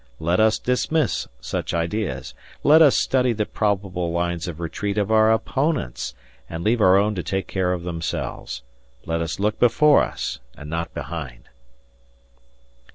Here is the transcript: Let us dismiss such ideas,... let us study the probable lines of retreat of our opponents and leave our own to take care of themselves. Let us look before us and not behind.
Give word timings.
Let 0.19 0.39
us 0.39 0.57
dismiss 0.57 1.27
such 1.41 1.75
ideas,... 1.75 2.33
let 2.63 2.81
us 2.81 2.97
study 2.97 3.33
the 3.33 3.45
probable 3.45 4.11
lines 4.11 4.47
of 4.47 4.59
retreat 4.59 4.97
of 4.97 5.11
our 5.11 5.31
opponents 5.31 6.15
and 6.49 6.63
leave 6.63 6.81
our 6.81 6.97
own 6.97 7.13
to 7.13 7.21
take 7.21 7.45
care 7.45 7.71
of 7.71 7.83
themselves. 7.83 8.63
Let 9.05 9.21
us 9.21 9.39
look 9.39 9.59
before 9.59 10.01
us 10.01 10.39
and 10.57 10.71
not 10.71 10.91
behind. 10.95 11.49